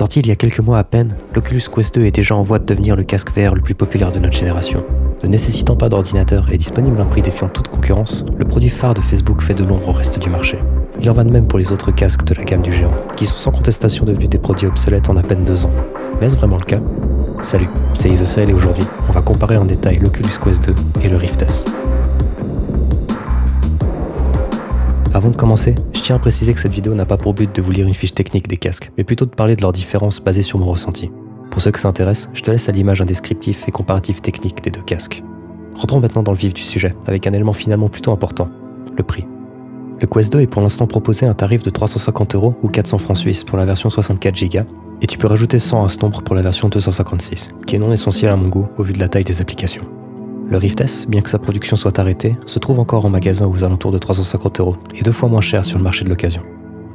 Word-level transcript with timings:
Sorti 0.00 0.20
il 0.20 0.28
y 0.28 0.30
a 0.30 0.34
quelques 0.34 0.60
mois 0.60 0.78
à 0.78 0.84
peine, 0.84 1.14
l'Oculus 1.34 1.60
Quest 1.70 1.94
2 1.94 2.06
est 2.06 2.10
déjà 2.10 2.34
en 2.34 2.40
voie 2.40 2.58
de 2.58 2.64
devenir 2.64 2.96
le 2.96 3.02
casque 3.02 3.28
VR 3.36 3.54
le 3.54 3.60
plus 3.60 3.74
populaire 3.74 4.12
de 4.12 4.18
notre 4.18 4.34
génération. 4.34 4.82
Ne 5.22 5.28
nécessitant 5.28 5.76
pas 5.76 5.90
d'ordinateur 5.90 6.48
et 6.50 6.56
disponible 6.56 6.98
à 6.98 7.02
un 7.02 7.04
prix 7.04 7.20
défiant 7.20 7.50
toute 7.50 7.68
concurrence, 7.68 8.24
le 8.38 8.46
produit 8.46 8.70
phare 8.70 8.94
de 8.94 9.02
Facebook 9.02 9.42
fait 9.42 9.52
de 9.52 9.62
l'ombre 9.62 9.88
au 9.88 9.92
reste 9.92 10.18
du 10.18 10.30
marché. 10.30 10.58
Il 11.02 11.10
en 11.10 11.12
va 11.12 11.22
de 11.22 11.30
même 11.30 11.46
pour 11.46 11.58
les 11.58 11.70
autres 11.70 11.90
casques 11.90 12.24
de 12.24 12.34
la 12.34 12.44
gamme 12.44 12.62
du 12.62 12.72
géant, 12.72 12.94
qui 13.14 13.26
sont 13.26 13.36
sans 13.36 13.50
contestation 13.50 14.06
devenus 14.06 14.30
des 14.30 14.38
produits 14.38 14.68
obsolètes 14.68 15.10
en 15.10 15.18
à 15.18 15.22
peine 15.22 15.44
deux 15.44 15.66
ans. 15.66 15.72
Mais 16.18 16.28
est-ce 16.28 16.36
vraiment 16.36 16.56
le 16.56 16.64
cas? 16.64 16.80
Salut, 17.42 17.68
c'est 17.94 18.08
Isocel 18.08 18.48
et 18.48 18.54
aujourd'hui, 18.54 18.86
on 19.06 19.12
va 19.12 19.20
comparer 19.20 19.58
en 19.58 19.66
détail 19.66 19.98
l'Oculus 19.98 20.32
Quest 20.42 20.64
2 20.64 20.74
et 21.04 21.10
le 21.10 21.18
Rift 21.18 21.42
S. 21.42 21.66
Avant 25.20 25.28
de 25.28 25.36
commencer, 25.36 25.74
je 25.92 26.00
tiens 26.00 26.16
à 26.16 26.18
préciser 26.18 26.54
que 26.54 26.60
cette 26.60 26.72
vidéo 26.72 26.94
n'a 26.94 27.04
pas 27.04 27.18
pour 27.18 27.34
but 27.34 27.54
de 27.54 27.60
vous 27.60 27.72
lire 27.72 27.86
une 27.86 27.92
fiche 27.92 28.14
technique 28.14 28.48
des 28.48 28.56
casques, 28.56 28.90
mais 28.96 29.04
plutôt 29.04 29.26
de 29.26 29.30
parler 29.30 29.54
de 29.54 29.60
leurs 29.60 29.74
différences 29.74 30.18
basées 30.18 30.40
sur 30.40 30.58
mon 30.58 30.64
ressenti. 30.64 31.10
Pour 31.50 31.60
ceux 31.60 31.72
que 31.72 31.78
ça 31.78 31.88
intéresse, 31.88 32.30
je 32.32 32.40
te 32.40 32.50
laisse 32.50 32.70
à 32.70 32.72
l'image 32.72 33.02
un 33.02 33.04
descriptif 33.04 33.68
et 33.68 33.70
comparatif 33.70 34.22
technique 34.22 34.64
des 34.64 34.70
deux 34.70 34.80
casques. 34.80 35.22
Rentrons 35.76 36.00
maintenant 36.00 36.22
dans 36.22 36.32
le 36.32 36.38
vif 36.38 36.54
du 36.54 36.62
sujet, 36.62 36.94
avec 37.06 37.26
un 37.26 37.34
élément 37.34 37.52
finalement 37.52 37.90
plutôt 37.90 38.12
important, 38.12 38.48
le 38.96 39.02
prix. 39.02 39.26
Le 40.00 40.06
Quest 40.06 40.32
2 40.32 40.40
est 40.40 40.46
pour 40.46 40.62
l'instant 40.62 40.86
proposé 40.86 41.26
à 41.26 41.30
un 41.32 41.34
tarif 41.34 41.62
de 41.62 41.68
350 41.68 42.34
euros 42.34 42.54
ou 42.62 42.68
400 42.68 42.96
francs 42.96 43.18
suisses 43.18 43.44
pour 43.44 43.58
la 43.58 43.66
version 43.66 43.90
64 43.90 44.42
Go, 44.48 44.60
et 45.02 45.06
tu 45.06 45.18
peux 45.18 45.26
rajouter 45.26 45.58
100 45.58 45.84
à 45.84 45.90
ce 45.90 45.98
nombre 45.98 46.22
pour 46.22 46.34
la 46.34 46.40
version 46.40 46.70
256, 46.70 47.50
qui 47.66 47.76
est 47.76 47.78
non 47.78 47.92
essentiel 47.92 48.30
à 48.30 48.36
mon 48.36 48.48
goût 48.48 48.68
au 48.78 48.82
vu 48.82 48.94
de 48.94 48.98
la 48.98 49.08
taille 49.08 49.24
des 49.24 49.42
applications. 49.42 49.84
Le 50.50 50.56
Rift 50.56 51.06
bien 51.08 51.20
que 51.20 51.30
sa 51.30 51.38
production 51.38 51.76
soit 51.76 52.00
arrêtée, 52.00 52.34
se 52.44 52.58
trouve 52.58 52.80
encore 52.80 53.04
en 53.04 53.08
magasin 53.08 53.46
aux 53.46 53.62
alentours 53.62 53.92
de 53.92 53.98
350 53.98 54.58
euros 54.58 54.76
et 54.96 55.02
deux 55.02 55.12
fois 55.12 55.28
moins 55.28 55.40
cher 55.40 55.64
sur 55.64 55.78
le 55.78 55.84
marché 55.84 56.04
de 56.04 56.08
l'occasion. 56.08 56.42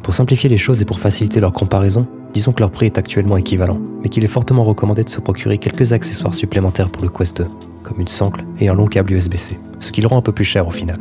Pour 0.04 0.14
simplifier 0.14 0.50
les 0.50 0.58
choses 0.58 0.82
et 0.82 0.86
pour 0.86 1.00
faciliter 1.00 1.40
leur 1.40 1.54
comparaison, 1.54 2.06
disons 2.34 2.52
que 2.52 2.60
leur 2.60 2.70
prix 2.70 2.88
est 2.88 2.98
actuellement 2.98 3.38
équivalent, 3.38 3.80
mais 4.04 4.10
qu'il 4.10 4.26
est 4.26 4.28
fortement 4.28 4.66
recommandé 4.66 5.06
de 5.06 5.10
se 5.10 5.22
procurer 5.22 5.58
quelques 5.58 5.94
accessoires 5.94 6.34
supplémentaires 6.34 6.90
pour 6.90 7.04
le 7.04 7.10
Quest 7.10 7.38
2, 7.38 7.48
comme 7.82 8.02
une 8.02 8.10
sangle 8.10 8.44
et 8.60 8.68
un 8.68 8.74
long 8.74 8.88
câble 8.88 9.14
USB-C, 9.14 9.58
ce 9.80 9.92
qui 9.94 10.02
le 10.02 10.08
rend 10.08 10.18
un 10.18 10.22
peu 10.22 10.34
plus 10.34 10.44
cher 10.44 10.68
au 10.68 10.72
final. 10.72 11.00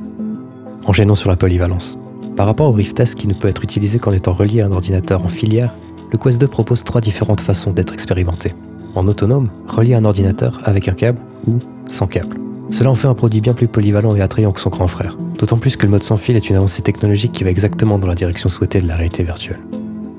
Enchaînons 0.87 1.17
sur 1.17 1.31
la 1.31 1.37
polyvalence. 1.37 1.99
Par 2.37 2.47
rapport 2.47 2.69
au 2.69 2.73
Rift 2.73 3.01
S 3.01 3.17
qui 3.17 3.27
ne 3.27 3.35
peut 3.35 3.49
être 3.49 3.65
utilisé 3.65 3.99
qu'en 3.99 4.13
étant 4.13 4.33
relié 4.33 4.61
à 4.61 4.67
un 4.67 4.73
ordinateur 4.73 5.25
en 5.25 5.29
filière, 5.29 5.75
le 6.13 6.19
Quest 6.19 6.41
2 6.41 6.47
propose 6.47 6.85
trois 6.85 7.01
différentes 7.01 7.41
façons 7.41 7.73
d'être 7.73 7.95
expérimenté. 7.95 8.55
En 8.95 9.09
autonome, 9.09 9.51
relié 9.67 9.95
à 9.95 9.99
un 9.99 10.05
ordinateur 10.05 10.61
avec 10.63 10.87
un 10.87 10.93
câble 10.93 11.19
ou 11.49 11.59
sans 11.89 12.07
câble. 12.07 12.44
Cela 12.75 12.91
en 12.91 12.97
fait 12.97 13.07
un 13.07 13.15
produit 13.15 13.41
bien 13.41 13.55
plus 13.55 13.69
polyvalent 13.69 14.17
et 14.17 14.21
attrayant 14.21 14.51
que 14.51 14.61
son 14.61 14.69
grand 14.69 14.89
frère, 14.89 15.17
d'autant 15.39 15.59
plus 15.59 15.77
que 15.77 15.87
le 15.87 15.91
mode 15.91 16.03
sans 16.03 16.17
fil 16.17 16.35
est 16.35 16.51
une 16.51 16.57
avancée 16.57 16.83
technologique 16.83 17.31
qui 17.31 17.45
va 17.45 17.51
exactement 17.51 18.01
dans 18.01 18.09
la 18.09 18.17
direction 18.17 18.49
souhaitée 18.49 18.81
de 18.81 18.89
la 18.89 18.97
réalité 18.97 19.23
virtuelle. 19.23 19.61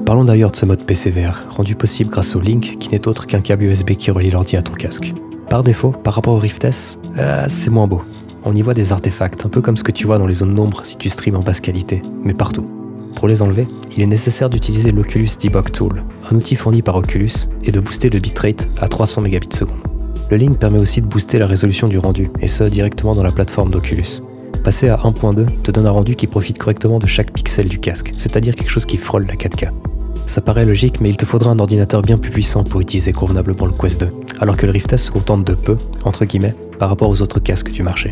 Parlons 0.05 0.23
d'ailleurs 0.23 0.51
de 0.51 0.55
ce 0.55 0.65
mode 0.65 0.81
PCVR, 0.85 1.47
rendu 1.49 1.75
possible 1.75 2.09
grâce 2.09 2.33
au 2.33 2.39
Link, 2.39 2.77
qui 2.79 2.87
n'est 2.87 3.09
autre 3.09 3.25
qu'un 3.25 3.41
câble 3.41 3.63
USB 3.63 3.95
qui 3.95 4.09
relie 4.09 4.31
l'ordi 4.31 4.55
à 4.55 4.61
ton 4.61 4.71
casque. 4.71 5.13
Par 5.49 5.63
défaut, 5.63 5.89
par 5.89 6.13
rapport 6.13 6.33
au 6.33 6.39
Rift 6.39 6.63
S, 6.63 6.97
euh, 7.17 7.43
c'est 7.49 7.69
moins 7.69 7.87
beau. 7.87 8.01
On 8.45 8.55
y 8.55 8.61
voit 8.61 8.73
des 8.73 8.93
artefacts, 8.93 9.45
un 9.45 9.49
peu 9.49 9.59
comme 9.59 9.75
ce 9.75 9.83
que 9.83 9.91
tu 9.91 10.07
vois 10.07 10.17
dans 10.17 10.27
les 10.27 10.35
zones 10.35 10.55
d'ombre 10.55 10.85
si 10.85 10.95
tu 10.95 11.09
streams 11.09 11.35
en 11.35 11.41
basse 11.41 11.59
qualité, 11.59 12.01
mais 12.23 12.33
partout. 12.33 12.63
Pour 13.17 13.27
les 13.27 13.41
enlever, 13.41 13.67
il 13.97 14.01
est 14.01 14.07
nécessaire 14.07 14.49
d'utiliser 14.49 14.93
l'Oculus 14.93 15.27
Debug 15.41 15.71
Tool, 15.71 16.05
un 16.31 16.35
outil 16.37 16.55
fourni 16.55 16.81
par 16.81 16.95
Oculus, 16.95 17.49
et 17.65 17.73
de 17.73 17.81
booster 17.81 18.09
le 18.09 18.19
bitrate 18.19 18.69
à 18.79 18.87
300 18.87 19.23
Mbps. 19.23 19.65
Le 20.31 20.37
Link 20.37 20.57
permet 20.57 20.79
aussi 20.79 21.01
de 21.01 21.05
booster 21.05 21.37
la 21.37 21.45
résolution 21.45 21.87
du 21.87 21.99
rendu, 21.99 22.31
et 22.41 22.47
ce 22.47 22.63
directement 22.63 23.13
dans 23.13 23.21
la 23.21 23.31
plateforme 23.31 23.69
d'Oculus. 23.69 24.21
Passer 24.63 24.89
à 24.89 24.97
1.2 24.97 25.45
te 25.61 25.69
donne 25.69 25.85
un 25.85 25.91
rendu 25.91 26.15
qui 26.15 26.25
profite 26.25 26.57
correctement 26.57 26.97
de 26.97 27.05
chaque 27.05 27.31
pixel 27.31 27.69
du 27.69 27.77
casque, 27.77 28.11
c'est-à-dire 28.17 28.55
quelque 28.55 28.71
chose 28.71 28.85
qui 28.85 28.97
frôle 28.97 29.27
la 29.27 29.35
4K. 29.35 29.69
Ça 30.25 30.41
paraît 30.41 30.65
logique, 30.65 30.99
mais 30.99 31.09
il 31.09 31.17
te 31.17 31.25
faudra 31.25 31.51
un 31.51 31.59
ordinateur 31.59 32.01
bien 32.01 32.17
plus 32.17 32.31
puissant 32.31 32.63
pour 32.63 32.81
utiliser 32.81 33.13
convenablement 33.13 33.67
le 33.67 33.73
Quest 33.73 34.01
2, 34.01 34.09
alors 34.39 34.57
que 34.57 34.65
le 34.65 34.71
Rift 34.71 34.91
S 34.91 35.03
se 35.03 35.11
contente 35.11 35.45
de 35.45 35.53
peu, 35.53 35.77
entre 36.03 36.25
guillemets, 36.25 36.55
par 36.79 36.89
rapport 36.89 37.09
aux 37.09 37.21
autres 37.21 37.39
casques 37.39 37.71
du 37.71 37.83
marché. 37.83 38.11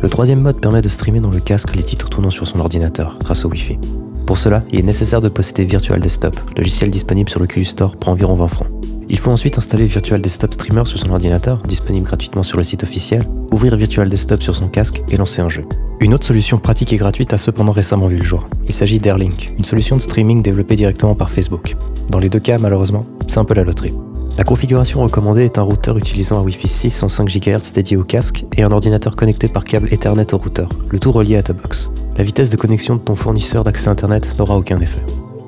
Le 0.00 0.08
troisième 0.08 0.40
mode 0.40 0.60
permet 0.60 0.82
de 0.82 0.88
streamer 0.88 1.20
dans 1.20 1.30
le 1.30 1.40
casque 1.40 1.74
les 1.74 1.82
titres 1.82 2.08
tournant 2.08 2.30
sur 2.30 2.46
son 2.46 2.60
ordinateur, 2.60 3.18
grâce 3.20 3.44
au 3.44 3.48
Wi-Fi. 3.48 3.78
Pour 4.26 4.38
cela, 4.38 4.62
il 4.70 4.78
est 4.78 4.84
nécessaire 4.84 5.20
de 5.20 5.28
posséder 5.28 5.64
Virtual 5.64 6.00
Desktop, 6.00 6.38
logiciel 6.56 6.92
disponible 6.92 7.28
sur 7.28 7.40
l'Oculus 7.40 7.64
Store 7.64 7.96
pour 7.96 8.12
environ 8.12 8.36
20 8.36 8.48
francs. 8.48 8.68
Il 9.12 9.18
faut 9.18 9.30
ensuite 9.30 9.58
installer 9.58 9.86
Virtual 9.86 10.22
Desktop 10.22 10.54
Streamer 10.54 10.86
sur 10.86 10.98
son 10.98 11.10
ordinateur, 11.10 11.62
disponible 11.68 12.06
gratuitement 12.06 12.42
sur 12.42 12.56
le 12.56 12.64
site 12.64 12.82
officiel, 12.82 13.28
ouvrir 13.52 13.76
Virtual 13.76 14.08
Desktop 14.08 14.42
sur 14.42 14.56
son 14.56 14.68
casque 14.68 15.02
et 15.10 15.18
lancer 15.18 15.42
un 15.42 15.50
jeu. 15.50 15.66
Une 16.00 16.14
autre 16.14 16.24
solution 16.24 16.58
pratique 16.58 16.94
et 16.94 16.96
gratuite 16.96 17.34
a 17.34 17.38
cependant 17.38 17.72
récemment 17.72 18.06
vu 18.06 18.16
le 18.16 18.24
jour. 18.24 18.48
Il 18.66 18.72
s'agit 18.72 18.98
d'Airlink, 18.98 19.52
une 19.58 19.64
solution 19.64 19.96
de 19.96 20.00
streaming 20.00 20.40
développée 20.40 20.76
directement 20.76 21.14
par 21.14 21.28
Facebook. 21.28 21.76
Dans 22.08 22.18
les 22.18 22.30
deux 22.30 22.40
cas, 22.40 22.56
malheureusement, 22.56 23.04
c'est 23.28 23.36
un 23.36 23.44
peu 23.44 23.52
la 23.52 23.64
loterie. 23.64 23.92
La 24.38 24.44
configuration 24.44 25.02
recommandée 25.02 25.44
est 25.44 25.58
un 25.58 25.62
routeur 25.62 25.98
utilisant 25.98 26.38
un 26.38 26.42
Wi-Fi 26.42 26.66
6 26.66 27.02
en 27.02 27.10
5 27.10 27.28
GHz 27.28 27.74
dédié 27.74 27.98
au 27.98 28.04
casque 28.04 28.46
et 28.56 28.62
un 28.62 28.72
ordinateur 28.72 29.14
connecté 29.14 29.46
par 29.46 29.64
câble 29.64 29.92
Ethernet 29.92 30.32
au 30.32 30.38
routeur, 30.38 30.70
le 30.88 30.98
tout 30.98 31.12
relié 31.12 31.36
à 31.36 31.42
ta 31.42 31.52
box. 31.52 31.90
La 32.16 32.24
vitesse 32.24 32.48
de 32.48 32.56
connexion 32.56 32.96
de 32.96 33.00
ton 33.00 33.14
fournisseur 33.14 33.62
d'accès 33.62 33.88
Internet 33.88 34.34
n'aura 34.38 34.56
aucun 34.56 34.80
effet. 34.80 35.04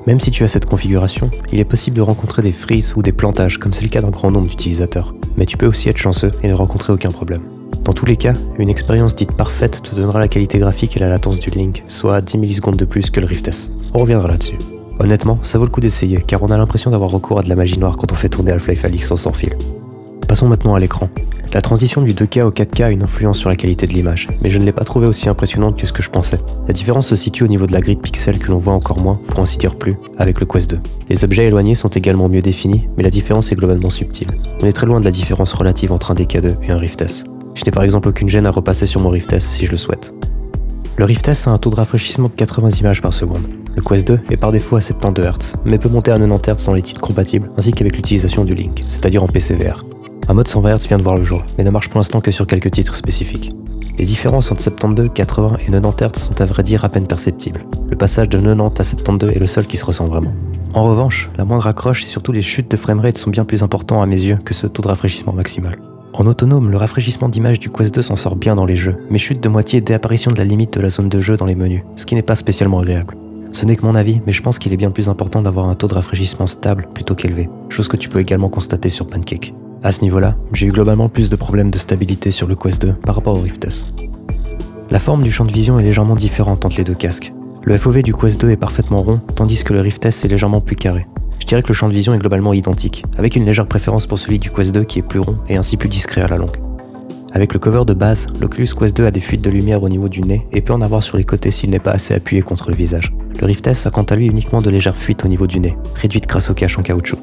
Même 0.06 0.20
si 0.20 0.30
tu 0.30 0.44
as 0.44 0.48
cette 0.48 0.66
configuration, 0.66 1.30
il 1.50 1.60
est 1.60 1.64
possible 1.64 1.96
de 1.96 2.02
rencontrer 2.02 2.42
des 2.42 2.52
freezes 2.52 2.92
ou 2.94 3.02
des 3.02 3.12
plantages, 3.12 3.58
comme 3.58 3.72
c'est 3.72 3.82
le 3.82 3.88
cas 3.88 4.02
d'un 4.02 4.10
grand 4.10 4.30
nombre 4.30 4.48
d'utilisateurs. 4.48 5.14
Mais 5.36 5.46
tu 5.46 5.56
peux 5.56 5.66
aussi 5.66 5.88
être 5.88 5.96
chanceux 5.96 6.32
et 6.42 6.48
ne 6.48 6.54
rencontrer 6.54 6.92
aucun 6.92 7.10
problème. 7.10 7.40
Dans 7.84 7.94
tous 7.94 8.04
les 8.04 8.16
cas, 8.16 8.34
une 8.58 8.68
expérience 8.68 9.16
dite 9.16 9.32
parfaite 9.32 9.82
te 9.82 9.94
donnera 9.94 10.18
la 10.18 10.28
qualité 10.28 10.58
graphique 10.58 10.96
et 10.96 11.00
la 11.00 11.08
latence 11.08 11.38
du 11.38 11.48
Link, 11.50 11.82
soit 11.88 12.20
10 12.20 12.36
millisecondes 12.36 12.76
de 12.76 12.84
plus 12.84 13.10
que 13.10 13.20
le 13.20 13.26
Rift 13.26 13.48
S. 13.48 13.70
On 13.94 14.00
reviendra 14.00 14.28
là-dessus. 14.28 14.58
Honnêtement, 15.00 15.38
ça 15.42 15.58
vaut 15.58 15.64
le 15.64 15.70
coup 15.70 15.80
d'essayer, 15.80 16.22
car 16.26 16.42
on 16.42 16.50
a 16.50 16.58
l'impression 16.58 16.90
d'avoir 16.90 17.10
recours 17.10 17.38
à 17.38 17.42
de 17.42 17.48
la 17.48 17.56
magie 17.56 17.78
noire 17.78 17.96
quand 17.96 18.12
on 18.12 18.14
fait 18.14 18.28
tourner 18.28 18.52
Half-Life 18.52 18.84
Alyx 18.84 19.14
sans 19.14 19.32
fil. 19.32 19.56
Passons 20.34 20.48
maintenant 20.48 20.74
à 20.74 20.80
l'écran. 20.80 21.08
La 21.52 21.60
transition 21.60 22.02
du 22.02 22.12
2K 22.12 22.42
au 22.42 22.50
4K 22.50 22.82
a 22.82 22.90
une 22.90 23.04
influence 23.04 23.38
sur 23.38 23.48
la 23.48 23.54
qualité 23.54 23.86
de 23.86 23.92
l'image, 23.92 24.26
mais 24.42 24.50
je 24.50 24.58
ne 24.58 24.64
l'ai 24.64 24.72
pas 24.72 24.82
trouvée 24.82 25.06
aussi 25.06 25.28
impressionnante 25.28 25.78
que 25.78 25.86
ce 25.86 25.92
que 25.92 26.02
je 26.02 26.10
pensais. 26.10 26.40
La 26.66 26.74
différence 26.74 27.06
se 27.06 27.14
situe 27.14 27.44
au 27.44 27.46
niveau 27.46 27.68
de 27.68 27.72
la 27.72 27.80
grille 27.80 27.94
de 27.94 28.00
pixels 28.00 28.40
que 28.40 28.50
l'on 28.50 28.58
voit 28.58 28.72
encore 28.72 28.98
moins, 28.98 29.20
pour 29.28 29.38
ainsi 29.38 29.58
dire 29.58 29.76
plus, 29.76 29.94
avec 30.18 30.40
le 30.40 30.46
Quest 30.46 30.68
2. 30.68 30.80
Les 31.08 31.22
objets 31.22 31.46
éloignés 31.46 31.76
sont 31.76 31.88
également 31.88 32.28
mieux 32.28 32.42
définis, 32.42 32.88
mais 32.96 33.04
la 33.04 33.10
différence 33.10 33.52
est 33.52 33.54
globalement 33.54 33.90
subtile. 33.90 34.32
On 34.60 34.66
est 34.66 34.72
très 34.72 34.86
loin 34.86 34.98
de 34.98 35.04
la 35.04 35.12
différence 35.12 35.52
relative 35.52 35.92
entre 35.92 36.10
un 36.10 36.14
DK2 36.14 36.56
et 36.64 36.72
un 36.72 36.78
Rift 36.78 37.00
S. 37.02 37.22
Je 37.54 37.64
n'ai 37.64 37.70
par 37.70 37.84
exemple 37.84 38.08
aucune 38.08 38.28
gêne 38.28 38.46
à 38.46 38.50
repasser 38.50 38.86
sur 38.86 39.00
mon 39.00 39.10
Rift 39.10 39.32
S 39.32 39.46
si 39.46 39.66
je 39.66 39.70
le 39.70 39.76
souhaite. 39.78 40.12
Le 40.96 41.04
Rift 41.04 41.28
S 41.28 41.46
a 41.46 41.52
un 41.52 41.58
taux 41.58 41.70
de 41.70 41.76
rafraîchissement 41.76 42.26
de 42.26 42.34
80 42.34 42.70
images 42.80 43.02
par 43.02 43.12
seconde. 43.12 43.42
Le 43.76 43.82
Quest 43.82 44.04
2 44.08 44.18
est 44.30 44.36
par 44.36 44.50
défaut 44.50 44.74
à 44.74 44.80
72 44.80 45.24
Hz, 45.24 45.54
mais 45.64 45.78
peut 45.78 45.88
monter 45.88 46.10
à 46.10 46.18
90 46.18 46.50
Hz 46.50 46.66
dans 46.66 46.74
les 46.74 46.82
titres 46.82 47.00
compatibles, 47.00 47.52
ainsi 47.56 47.70
qu'avec 47.70 47.94
l'utilisation 47.94 48.44
du 48.44 48.56
Link, 48.56 48.84
c'est-à-dire 48.88 49.22
en 49.22 49.28
PCVR. 49.28 49.84
Un 50.26 50.32
mode 50.32 50.48
120 50.48 50.76
Hz 50.76 50.88
vient 50.88 50.96
de 50.96 51.02
voir 51.02 51.16
le 51.16 51.24
jour, 51.24 51.42
mais 51.58 51.64
ne 51.64 51.70
marche 51.70 51.90
pour 51.90 51.98
l'instant 51.98 52.22
que 52.22 52.30
sur 52.30 52.46
quelques 52.46 52.70
titres 52.70 52.96
spécifiques. 52.96 53.52
Les 53.98 54.06
différences 54.06 54.50
entre 54.50 54.62
72, 54.62 55.10
80 55.14 55.58
et 55.58 55.70
90 55.70 55.96
Hz 56.02 56.18
sont 56.18 56.40
à 56.40 56.46
vrai 56.46 56.62
dire 56.62 56.82
à 56.84 56.88
peine 56.88 57.06
perceptibles. 57.06 57.66
Le 57.90 57.96
passage 57.96 58.30
de 58.30 58.38
90 58.38 58.80
à 58.80 58.84
72 58.84 59.30
est 59.32 59.38
le 59.38 59.46
seul 59.46 59.66
qui 59.66 59.76
se 59.76 59.84
ressent 59.84 60.06
vraiment. 60.06 60.32
En 60.72 60.84
revanche, 60.84 61.30
la 61.36 61.44
moindre 61.44 61.66
accroche 61.66 62.04
et 62.04 62.06
surtout 62.06 62.32
les 62.32 62.40
chutes 62.40 62.70
de 62.70 62.76
framerate 62.76 63.18
sont 63.18 63.30
bien 63.30 63.44
plus 63.44 63.62
importants 63.62 64.00
à 64.00 64.06
mes 64.06 64.20
yeux 64.20 64.38
que 64.44 64.54
ce 64.54 64.66
taux 64.66 64.82
de 64.82 64.88
rafraîchissement 64.88 65.34
maximal. 65.34 65.76
En 66.14 66.26
autonome, 66.26 66.70
le 66.70 66.78
rafraîchissement 66.78 67.28
d'image 67.28 67.58
du 67.58 67.68
Quest 67.68 67.94
2 67.94 68.00
s'en 68.00 68.16
sort 68.16 68.36
bien 68.36 68.54
dans 68.54 68.64
les 68.64 68.76
jeux, 68.76 68.96
mais 69.10 69.18
chute 69.18 69.42
de 69.42 69.48
moitié 69.50 69.82
dès 69.82 69.94
apparition 69.94 70.30
de 70.30 70.38
la 70.38 70.44
limite 70.44 70.72
de 70.72 70.80
la 70.80 70.88
zone 70.88 71.10
de 71.10 71.20
jeu 71.20 71.36
dans 71.36 71.44
les 71.44 71.54
menus, 71.54 71.82
ce 71.96 72.06
qui 72.06 72.14
n'est 72.14 72.22
pas 72.22 72.36
spécialement 72.36 72.80
agréable. 72.80 73.14
Ce 73.52 73.66
n'est 73.66 73.76
que 73.76 73.84
mon 73.84 73.94
avis, 73.94 74.20
mais 74.26 74.32
je 74.32 74.42
pense 74.42 74.58
qu'il 74.58 74.72
est 74.72 74.78
bien 74.78 74.90
plus 74.90 75.08
important 75.08 75.42
d'avoir 75.42 75.68
un 75.68 75.74
taux 75.74 75.86
de 75.86 75.94
rafraîchissement 75.94 76.46
stable 76.46 76.88
plutôt 76.94 77.14
qu'élevé, 77.14 77.50
chose 77.68 77.88
que 77.88 77.96
tu 77.96 78.08
peux 78.08 78.20
également 78.20 78.48
constater 78.48 78.88
sur 78.88 79.06
Pancake. 79.06 79.54
À 79.84 79.92
ce 79.92 80.00
niveau-là, 80.00 80.34
j'ai 80.54 80.66
eu 80.66 80.72
globalement 80.72 81.10
plus 81.10 81.28
de 81.28 81.36
problèmes 81.36 81.70
de 81.70 81.76
stabilité 81.76 82.30
sur 82.30 82.46
le 82.46 82.56
Quest 82.56 82.80
2 82.80 82.94
par 82.94 83.16
rapport 83.16 83.34
au 83.34 83.40
Rift 83.40 83.66
S. 83.66 83.86
La 84.90 84.98
forme 84.98 85.22
du 85.22 85.30
champ 85.30 85.44
de 85.44 85.52
vision 85.52 85.78
est 85.78 85.82
légèrement 85.82 86.16
différente 86.16 86.64
entre 86.64 86.78
les 86.78 86.84
deux 86.84 86.94
casques. 86.94 87.34
Le 87.64 87.76
FOV 87.76 88.02
du 88.02 88.14
Quest 88.14 88.40
2 88.40 88.48
est 88.48 88.56
parfaitement 88.56 89.02
rond, 89.02 89.20
tandis 89.36 89.62
que 89.62 89.74
le 89.74 89.82
Rift 89.82 90.06
S 90.06 90.24
est 90.24 90.28
légèrement 90.28 90.62
plus 90.62 90.74
carré. 90.74 91.06
Je 91.38 91.44
dirais 91.44 91.62
que 91.62 91.68
le 91.68 91.74
champ 91.74 91.88
de 91.88 91.92
vision 91.92 92.14
est 92.14 92.18
globalement 92.18 92.54
identique, 92.54 93.04
avec 93.18 93.36
une 93.36 93.44
légère 93.44 93.66
préférence 93.66 94.06
pour 94.06 94.18
celui 94.18 94.38
du 94.38 94.50
Quest 94.50 94.72
2 94.72 94.84
qui 94.84 95.00
est 95.00 95.02
plus 95.02 95.20
rond 95.20 95.36
et 95.50 95.58
ainsi 95.58 95.76
plus 95.76 95.90
discret 95.90 96.22
à 96.22 96.28
la 96.28 96.38
longue. 96.38 96.56
Avec 97.34 97.52
le 97.52 97.58
cover 97.58 97.84
de 97.84 97.92
base, 97.92 98.28
l'Oculus 98.40 98.68
Quest 98.78 98.96
2 98.96 99.04
a 99.04 99.10
des 99.10 99.20
fuites 99.20 99.42
de 99.42 99.50
lumière 99.50 99.82
au 99.82 99.90
niveau 99.90 100.08
du 100.08 100.22
nez 100.22 100.46
et 100.52 100.62
peut 100.62 100.72
en 100.72 100.80
avoir 100.80 101.02
sur 101.02 101.18
les 101.18 101.24
côtés 101.24 101.50
s'il 101.50 101.68
n'est 101.68 101.78
pas 101.78 101.92
assez 101.92 102.14
appuyé 102.14 102.40
contre 102.40 102.70
le 102.70 102.76
visage. 102.76 103.12
Le 103.38 103.44
Rift 103.44 103.66
S 103.66 103.84
a 103.84 103.90
quant 103.90 104.04
à 104.04 104.16
lui 104.16 104.28
uniquement 104.28 104.62
de 104.62 104.70
légères 104.70 104.96
fuites 104.96 105.26
au 105.26 105.28
niveau 105.28 105.46
du 105.46 105.60
nez, 105.60 105.76
réduites 105.94 106.26
grâce 106.26 106.48
au 106.48 106.54
cache 106.54 106.78
en 106.78 106.82
caoutchouc. 106.82 107.18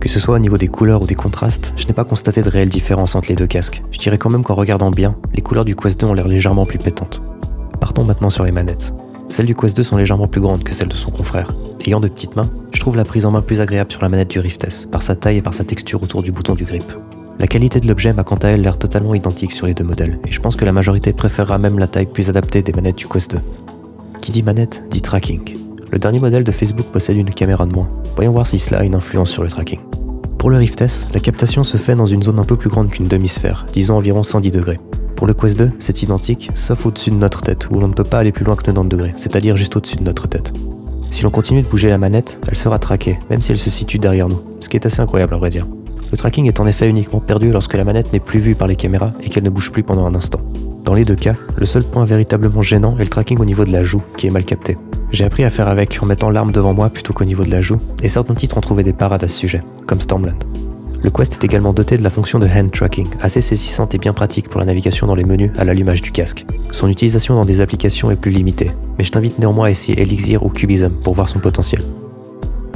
Que 0.00 0.08
ce 0.08 0.20
soit 0.20 0.36
au 0.36 0.38
niveau 0.38 0.58
des 0.58 0.68
couleurs 0.68 1.02
ou 1.02 1.06
des 1.06 1.14
contrastes, 1.14 1.72
je 1.76 1.86
n'ai 1.86 1.92
pas 1.92 2.04
constaté 2.04 2.42
de 2.42 2.48
réelle 2.48 2.68
différence 2.68 3.14
entre 3.14 3.28
les 3.28 3.34
deux 3.34 3.46
casques. 3.46 3.82
Je 3.90 3.98
dirais 3.98 4.18
quand 4.18 4.30
même 4.30 4.44
qu'en 4.44 4.54
regardant 4.54 4.90
bien, 4.90 5.16
les 5.34 5.42
couleurs 5.42 5.64
du 5.64 5.74
Quest 5.74 6.00
2 6.00 6.06
ont 6.06 6.14
l'air 6.14 6.28
légèrement 6.28 6.66
plus 6.66 6.78
pétantes. 6.78 7.22
Partons 7.80 8.04
maintenant 8.04 8.30
sur 8.30 8.44
les 8.44 8.52
manettes. 8.52 8.92
Celles 9.28 9.46
du 9.46 9.54
Quest 9.54 9.76
2 9.76 9.82
sont 9.82 9.96
légèrement 9.96 10.28
plus 10.28 10.40
grandes 10.40 10.62
que 10.62 10.74
celles 10.74 10.88
de 10.88 10.94
son 10.94 11.10
confrère. 11.10 11.54
Ayant 11.86 12.00
de 12.00 12.08
petites 12.08 12.36
mains, 12.36 12.50
je 12.72 12.80
trouve 12.80 12.96
la 12.96 13.04
prise 13.04 13.26
en 13.26 13.30
main 13.30 13.42
plus 13.42 13.60
agréable 13.60 13.90
sur 13.90 14.02
la 14.02 14.08
manette 14.08 14.30
du 14.30 14.38
Rift 14.38 14.64
S, 14.64 14.86
par 14.90 15.02
sa 15.02 15.16
taille 15.16 15.38
et 15.38 15.42
par 15.42 15.54
sa 15.54 15.64
texture 15.64 16.02
autour 16.02 16.22
du 16.22 16.32
bouton 16.32 16.54
du 16.54 16.64
grip. 16.64 16.92
La 17.38 17.46
qualité 17.46 17.80
de 17.80 17.88
l'objet 17.88 18.12
m'a 18.12 18.22
quant 18.22 18.36
à 18.36 18.48
elle 18.48 18.62
l'air 18.62 18.78
totalement 18.78 19.14
identique 19.14 19.52
sur 19.52 19.66
les 19.66 19.74
deux 19.74 19.84
modèles, 19.84 20.18
et 20.26 20.32
je 20.32 20.40
pense 20.40 20.56
que 20.56 20.64
la 20.64 20.72
majorité 20.72 21.12
préférera 21.12 21.58
même 21.58 21.78
la 21.78 21.86
taille 21.86 22.06
plus 22.06 22.28
adaptée 22.28 22.62
des 22.62 22.72
manettes 22.72 22.96
du 22.96 23.08
Quest 23.08 23.32
2. 23.32 23.38
Qui 24.20 24.30
dit 24.30 24.42
manette 24.42 24.84
dit 24.90 25.02
tracking. 25.02 25.56
Le 25.94 26.00
dernier 26.00 26.18
modèle 26.18 26.42
de 26.42 26.50
Facebook 26.50 26.86
possède 26.86 27.16
une 27.16 27.32
caméra 27.32 27.66
de 27.66 27.72
moins. 27.72 27.88
Voyons 28.16 28.32
voir 28.32 28.48
si 28.48 28.58
cela 28.58 28.80
a 28.80 28.84
une 28.84 28.96
influence 28.96 29.30
sur 29.30 29.44
le 29.44 29.48
tracking. 29.48 29.78
Pour 30.38 30.50
le 30.50 30.56
Rift 30.56 30.82
S, 30.82 31.06
la 31.14 31.20
captation 31.20 31.62
se 31.62 31.76
fait 31.76 31.94
dans 31.94 32.04
une 32.04 32.24
zone 32.24 32.40
un 32.40 32.44
peu 32.44 32.56
plus 32.56 32.68
grande 32.68 32.90
qu'une 32.90 33.06
demi-sphère, 33.06 33.64
disons 33.72 33.94
environ 33.94 34.24
110 34.24 34.50
degrés. 34.50 34.80
Pour 35.14 35.28
le 35.28 35.34
Quest 35.34 35.56
2, 35.56 35.70
c'est 35.78 36.02
identique, 36.02 36.50
sauf 36.54 36.84
au-dessus 36.84 37.12
de 37.12 37.14
notre 37.14 37.42
tête, 37.42 37.68
où 37.70 37.78
l'on 37.78 37.86
ne 37.86 37.94
peut 37.94 38.02
pas 38.02 38.18
aller 38.18 38.32
plus 38.32 38.44
loin 38.44 38.56
que 38.56 38.64
90 38.64 38.88
degrés, 38.88 39.14
c'est-à-dire 39.16 39.56
juste 39.56 39.76
au-dessus 39.76 39.94
de 39.94 40.02
notre 40.02 40.26
tête. 40.26 40.52
Si 41.10 41.22
l'on 41.22 41.30
continue 41.30 41.62
de 41.62 41.68
bouger 41.68 41.90
la 41.90 41.98
manette, 41.98 42.40
elle 42.48 42.56
sera 42.56 42.80
traquée, 42.80 43.20
même 43.30 43.40
si 43.40 43.52
elle 43.52 43.58
se 43.58 43.70
situe 43.70 44.00
derrière 44.00 44.28
nous, 44.28 44.42
ce 44.58 44.68
qui 44.68 44.76
est 44.76 44.86
assez 44.86 45.00
incroyable 45.00 45.34
à 45.34 45.38
vrai 45.38 45.50
dire. 45.50 45.68
Le 46.10 46.18
tracking 46.18 46.48
est 46.48 46.58
en 46.58 46.66
effet 46.66 46.90
uniquement 46.90 47.20
perdu 47.20 47.52
lorsque 47.52 47.74
la 47.74 47.84
manette 47.84 48.12
n'est 48.12 48.18
plus 48.18 48.40
vue 48.40 48.56
par 48.56 48.66
les 48.66 48.74
caméras 48.74 49.12
et 49.22 49.28
qu'elle 49.28 49.44
ne 49.44 49.50
bouge 49.50 49.70
plus 49.70 49.84
pendant 49.84 50.06
un 50.06 50.16
instant. 50.16 50.40
Dans 50.82 50.94
les 50.94 51.04
deux 51.04 51.14
cas, 51.14 51.36
le 51.56 51.66
seul 51.66 51.84
point 51.84 52.04
véritablement 52.04 52.62
gênant 52.62 52.96
est 52.98 53.04
le 53.04 53.10
tracking 53.10 53.38
au 53.38 53.44
niveau 53.44 53.64
de 53.64 53.70
la 53.70 53.84
joue, 53.84 54.02
qui 54.16 54.26
est 54.26 54.30
mal 54.30 54.44
capté. 54.44 54.76
J'ai 55.14 55.24
appris 55.24 55.44
à 55.44 55.50
faire 55.50 55.68
avec 55.68 55.96
en 56.02 56.06
mettant 56.06 56.28
l'arme 56.28 56.50
devant 56.50 56.74
moi 56.74 56.90
plutôt 56.90 57.12
qu'au 57.12 57.24
niveau 57.24 57.44
de 57.44 57.50
la 57.52 57.60
joue, 57.60 57.78
et 58.02 58.08
certains 58.08 58.34
titres 58.34 58.58
ont 58.58 58.60
trouvé 58.60 58.82
des 58.82 58.92
parades 58.92 59.22
à 59.22 59.28
ce 59.28 59.38
sujet, 59.38 59.60
comme 59.86 60.00
Stormland. 60.00 60.34
Le 61.02 61.10
Quest 61.12 61.34
est 61.34 61.44
également 61.44 61.72
doté 61.72 61.96
de 61.96 62.02
la 62.02 62.10
fonction 62.10 62.40
de 62.40 62.48
hand 62.48 62.72
tracking, 62.72 63.06
assez 63.20 63.40
saisissante 63.40 63.94
et 63.94 63.98
bien 63.98 64.12
pratique 64.12 64.48
pour 64.48 64.58
la 64.58 64.66
navigation 64.66 65.06
dans 65.06 65.14
les 65.14 65.22
menus 65.22 65.52
à 65.56 65.62
l'allumage 65.62 66.02
du 66.02 66.10
casque. 66.10 66.44
Son 66.72 66.88
utilisation 66.88 67.36
dans 67.36 67.44
des 67.44 67.60
applications 67.60 68.10
est 68.10 68.20
plus 68.20 68.32
limitée, 68.32 68.72
mais 68.98 69.04
je 69.04 69.12
t'invite 69.12 69.38
néanmoins 69.38 69.68
à 69.68 69.70
essayer 69.70 70.02
Elixir 70.02 70.44
ou 70.44 70.48
Cubism 70.48 70.90
pour 70.90 71.14
voir 71.14 71.28
son 71.28 71.38
potentiel. 71.38 71.84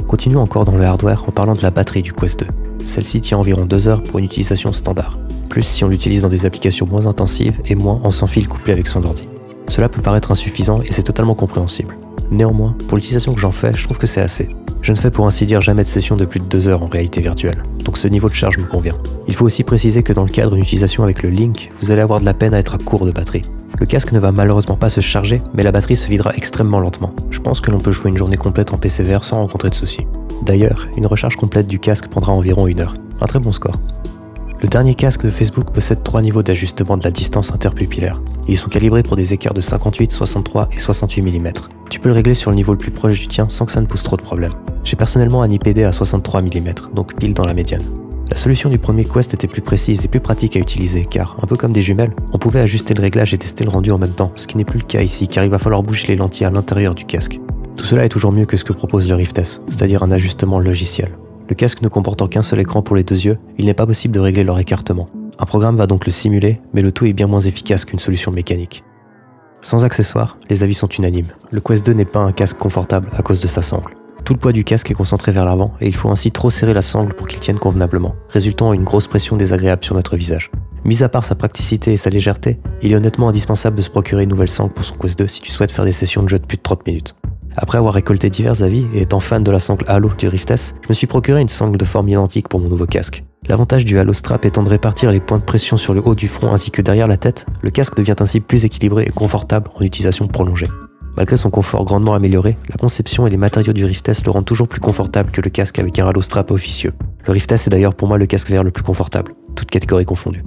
Continuons 0.07 0.41
encore 0.41 0.63
dans 0.63 0.77
le 0.77 0.85
hardware 0.85 1.25
en 1.27 1.33
parlant 1.33 1.55
de 1.55 1.61
la 1.61 1.71
batterie 1.71 2.03
du 2.03 2.13
Quest 2.13 2.39
2. 2.39 2.47
Celle-ci 2.85 3.19
tient 3.19 3.37
environ 3.37 3.65
2 3.65 3.89
heures 3.89 4.01
pour 4.01 4.17
une 4.17 4.25
utilisation 4.25 4.71
standard, 4.71 5.19
plus 5.49 5.63
si 5.63 5.83
on 5.83 5.89
l'utilise 5.89 6.21
dans 6.21 6.29
des 6.29 6.45
applications 6.45 6.87
moins 6.89 7.05
intensives 7.05 7.59
et 7.65 7.75
moins 7.75 7.99
en 8.05 8.11
sans 8.11 8.27
fil 8.27 8.47
couplé 8.47 8.71
avec 8.71 8.87
son 8.87 9.03
ordi. 9.03 9.27
Cela 9.67 9.89
peut 9.89 10.01
paraître 10.01 10.31
insuffisant 10.31 10.81
et 10.81 10.93
c'est 10.93 11.03
totalement 11.03 11.35
compréhensible. 11.35 11.97
Néanmoins, 12.31 12.75
pour 12.87 12.97
l'utilisation 12.97 13.33
que 13.33 13.39
j'en 13.39 13.51
fais, 13.51 13.73
je 13.75 13.83
trouve 13.83 13.97
que 13.97 14.07
c'est 14.07 14.21
assez. 14.21 14.49
Je 14.81 14.91
ne 14.91 14.97
fais 14.97 15.11
pour 15.11 15.27
ainsi 15.27 15.45
dire 15.45 15.61
jamais 15.61 15.83
de 15.83 15.89
session 15.89 16.15
de 16.15 16.25
plus 16.25 16.39
de 16.39 16.45
2 16.45 16.67
heures 16.67 16.83
en 16.83 16.85
réalité 16.85 17.21
virtuelle, 17.21 17.63
donc 17.83 17.97
ce 17.97 18.07
niveau 18.07 18.29
de 18.29 18.33
charge 18.33 18.57
me 18.57 18.65
convient. 18.65 18.95
Il 19.27 19.35
faut 19.35 19.45
aussi 19.45 19.63
préciser 19.63 20.03
que 20.03 20.13
dans 20.13 20.23
le 20.23 20.29
cadre 20.29 20.51
d'une 20.51 20.63
utilisation 20.63 21.03
avec 21.03 21.21
le 21.21 21.29
Link, 21.29 21.71
vous 21.81 21.91
allez 21.91 22.01
avoir 22.01 22.19
de 22.19 22.25
la 22.25 22.33
peine 22.33 22.53
à 22.53 22.59
être 22.59 22.75
à 22.75 22.77
court 22.77 23.05
de 23.05 23.11
batterie. 23.11 23.43
Le 23.79 23.85
casque 23.85 24.11
ne 24.11 24.19
va 24.19 24.31
malheureusement 24.31 24.75
pas 24.75 24.89
se 24.89 25.01
charger, 25.01 25.41
mais 25.53 25.63
la 25.63 25.71
batterie 25.71 25.95
se 25.95 26.07
videra 26.07 26.33
extrêmement 26.35 26.79
lentement. 26.79 27.13
Je 27.29 27.39
pense 27.39 27.61
que 27.61 27.71
l'on 27.71 27.79
peut 27.79 27.91
jouer 27.91 28.09
une 28.09 28.17
journée 28.17 28.37
complète 28.37 28.73
en 28.73 28.77
PCVR 28.77 29.23
sans 29.23 29.37
rencontrer 29.37 29.69
de 29.69 29.75
soucis. 29.75 30.05
D'ailleurs, 30.43 30.87
une 30.97 31.05
recharge 31.05 31.35
complète 31.35 31.67
du 31.67 31.79
casque 31.79 32.07
prendra 32.07 32.31
environ 32.31 32.67
une 32.67 32.79
heure. 32.79 32.93
Un 33.21 33.25
très 33.25 33.39
bon 33.39 33.51
score. 33.51 33.79
Le 34.61 34.67
dernier 34.67 34.93
casque 34.93 35.23
de 35.23 35.29
Facebook 35.29 35.71
possède 35.71 36.03
trois 36.03 36.21
niveaux 36.21 36.43
d'ajustement 36.43 36.97
de 36.97 37.03
la 37.05 37.11
distance 37.11 37.53
interpupillaire. 37.53 38.21
Ils 38.49 38.57
sont 38.57 38.67
calibrés 38.67 39.03
pour 39.03 39.15
des 39.15 39.31
écarts 39.31 39.53
de 39.53 39.61
58, 39.61 40.11
63 40.11 40.67
et 40.73 40.79
68 40.79 41.21
mm. 41.21 41.53
Tu 41.89 42.01
peux 42.01 42.09
le 42.09 42.15
régler 42.15 42.33
sur 42.33 42.51
le 42.51 42.57
niveau 42.57 42.73
le 42.73 42.77
plus 42.77 42.91
proche 42.91 43.21
du 43.21 43.29
tien 43.29 43.47
sans 43.47 43.65
que 43.65 43.71
ça 43.71 43.79
ne 43.79 43.85
pose 43.85 44.03
trop 44.03 44.17
de 44.17 44.21
problèmes. 44.21 44.51
J'ai 44.83 44.97
personnellement 44.97 45.43
un 45.43 45.49
IPD 45.49 45.83
à 45.83 45.93
63 45.93 46.41
mm, 46.41 46.73
donc 46.93 47.17
pile 47.17 47.33
dans 47.33 47.45
la 47.45 47.53
médiane. 47.53 47.83
La 48.29 48.35
solution 48.35 48.69
du 48.69 48.77
premier 48.77 49.05
Quest 49.05 49.33
était 49.33 49.47
plus 49.47 49.61
précise 49.61 50.03
et 50.03 50.09
plus 50.09 50.19
pratique 50.19 50.57
à 50.57 50.59
utiliser 50.59 51.05
car, 51.05 51.37
un 51.41 51.47
peu 51.47 51.55
comme 51.55 51.71
des 51.71 51.81
jumelles, 51.81 52.13
on 52.33 52.37
pouvait 52.37 52.59
ajuster 52.59 52.93
le 52.93 53.01
réglage 53.01 53.33
et 53.33 53.37
tester 53.37 53.63
le 53.63 53.69
rendu 53.69 53.91
en 53.91 53.97
même 53.97 54.11
temps, 54.11 54.33
ce 54.35 54.45
qui 54.45 54.57
n'est 54.57 54.65
plus 54.65 54.79
le 54.79 54.85
cas 54.85 55.01
ici 55.01 55.29
car 55.29 55.45
il 55.45 55.49
va 55.49 55.57
falloir 55.57 55.83
bouger 55.83 56.07
les 56.07 56.17
lentilles 56.17 56.45
à 56.45 56.51
l'intérieur 56.51 56.95
du 56.95 57.05
casque. 57.05 57.39
Tout 57.77 57.85
cela 57.85 58.03
est 58.03 58.09
toujours 58.09 58.33
mieux 58.33 58.45
que 58.45 58.57
ce 58.57 58.65
que 58.65 58.73
propose 58.73 59.07
le 59.07 59.15
Rift 59.15 59.39
S, 59.39 59.61
c'est-à-dire 59.69 60.03
un 60.03 60.11
ajustement 60.11 60.59
logiciel. 60.59 61.17
Le 61.49 61.55
casque 61.55 61.81
ne 61.81 61.87
comportant 61.87 62.27
qu'un 62.27 62.43
seul 62.43 62.59
écran 62.59 62.83
pour 62.83 62.95
les 62.95 63.03
deux 63.03 63.25
yeux, 63.25 63.39
il 63.57 63.65
n'est 63.65 63.73
pas 63.73 63.87
possible 63.87 64.13
de 64.13 64.19
régler 64.19 64.43
leur 64.43 64.59
écartement. 64.59 65.09
Un 65.39 65.45
programme 65.45 65.77
va 65.77 65.87
donc 65.87 66.05
le 66.05 66.11
simuler, 66.11 66.61
mais 66.73 66.83
le 66.83 66.91
tout 66.91 67.07
est 67.07 67.13
bien 67.13 67.25
moins 67.25 67.39
efficace 67.39 67.85
qu'une 67.85 67.97
solution 67.97 68.31
mécanique. 68.31 68.83
Sans 69.61 69.83
accessoires, 69.83 70.37
les 70.49 70.61
avis 70.61 70.75
sont 70.75 70.87
unanimes. 70.87 71.33
Le 71.49 71.59
Quest 71.59 71.83
2 71.83 71.93
n'est 71.93 72.05
pas 72.05 72.19
un 72.19 72.31
casque 72.31 72.57
confortable 72.57 73.09
à 73.17 73.23
cause 73.23 73.39
de 73.39 73.47
sa 73.47 73.63
sangle. 73.63 73.95
Tout 74.23 74.33
le 74.33 74.39
poids 74.39 74.51
du 74.51 74.63
casque 74.63 74.91
est 74.91 74.93
concentré 74.93 75.31
vers 75.31 75.45
l'avant 75.45 75.73
et 75.81 75.87
il 75.87 75.95
faut 75.95 76.09
ainsi 76.09 76.29
trop 76.29 76.51
serrer 76.51 76.75
la 76.75 76.83
sangle 76.83 77.15
pour 77.15 77.27
qu'il 77.27 77.39
tienne 77.39 77.57
convenablement, 77.57 78.13
résultant 78.29 78.69
en 78.69 78.73
une 78.73 78.83
grosse 78.83 79.07
pression 79.07 79.35
désagréable 79.35 79.83
sur 79.83 79.95
notre 79.95 80.17
visage. 80.17 80.51
Mis 80.85 81.01
à 81.01 81.09
part 81.09 81.25
sa 81.25 81.33
praticité 81.33 81.93
et 81.93 81.97
sa 81.97 82.11
légèreté, 82.11 82.59
il 82.83 82.91
est 82.91 82.95
honnêtement 82.95 83.27
indispensable 83.27 83.75
de 83.75 83.81
se 83.81 83.89
procurer 83.89 84.23
une 84.23 84.29
nouvelle 84.29 84.49
sangle 84.49 84.73
pour 84.73 84.85
son 84.85 84.95
Quest 84.95 85.17
2 85.17 85.25
si 85.25 85.41
tu 85.41 85.49
souhaites 85.49 85.71
faire 85.71 85.85
des 85.85 85.93
sessions 85.93 86.21
de 86.21 86.29
jeu 86.29 86.37
de 86.37 86.45
plus 86.45 86.57
de 86.57 86.61
30 86.61 86.85
minutes. 86.85 87.15
Après 87.61 87.77
avoir 87.77 87.93
récolté 87.93 88.29
divers 88.29 88.63
avis 88.63 88.87
et 88.93 89.01
étant 89.01 89.19
fan 89.19 89.43
de 89.43 89.51
la 89.51 89.59
sangle 89.59 89.83
Halo 89.89 90.09
du 90.17 90.29
Rift 90.29 90.49
S, 90.49 90.75
je 90.81 90.87
me 90.87 90.93
suis 90.93 91.07
procuré 91.07 91.41
une 91.41 91.49
sangle 91.49 91.77
de 91.77 91.83
forme 91.83 92.07
identique 92.07 92.47
pour 92.47 92.61
mon 92.61 92.69
nouveau 92.69 92.85
casque. 92.85 93.25
L'avantage 93.49 93.83
du 93.83 93.99
Halo 93.99 94.13
Strap 94.13 94.45
étant 94.45 94.63
de 94.63 94.69
répartir 94.69 95.11
les 95.11 95.19
points 95.19 95.39
de 95.39 95.43
pression 95.43 95.75
sur 95.75 95.93
le 95.93 96.01
haut 96.05 96.15
du 96.15 96.29
front 96.29 96.53
ainsi 96.53 96.71
que 96.71 96.81
derrière 96.81 97.07
la 97.07 97.17
tête, 97.17 97.45
le 97.61 97.69
casque 97.69 97.97
devient 97.97 98.15
ainsi 98.21 98.39
plus 98.39 98.63
équilibré 98.63 99.03
et 99.03 99.09
confortable 99.09 99.71
en 99.75 99.81
utilisation 99.81 100.29
prolongée. 100.29 100.67
Malgré 101.17 101.35
son 101.35 101.49
confort 101.49 101.83
grandement 101.83 102.13
amélioré, 102.13 102.57
la 102.69 102.77
conception 102.77 103.27
et 103.27 103.29
les 103.29 103.35
matériaux 103.35 103.73
du 103.73 103.83
Rift 103.83 104.09
le 104.25 104.31
rendent 104.31 104.45
toujours 104.45 104.69
plus 104.69 104.79
confortable 104.79 105.29
que 105.31 105.41
le 105.41 105.49
casque 105.49 105.79
avec 105.79 105.99
un 105.99 106.07
Halo 106.07 106.21
Strap 106.21 106.51
officieux. 106.51 106.93
Le 107.27 107.33
Rift 107.33 107.51
est 107.51 107.67
d'ailleurs 107.67 107.93
pour 107.93 108.07
moi 108.07 108.17
le 108.17 108.25
casque 108.25 108.49
VR 108.49 108.63
le 108.63 108.71
plus 108.71 108.83
confortable, 108.83 109.33
toutes 109.55 109.69
catégories 109.69 110.05
confondues. 110.05 110.43